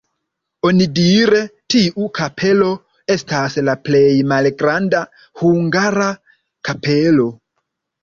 [0.69, 1.41] Onidire
[1.73, 2.71] tiu kapelo
[3.17, 4.03] estas la plej
[4.35, 5.05] malgranda
[5.45, 6.13] hungara
[6.73, 7.33] kapelo.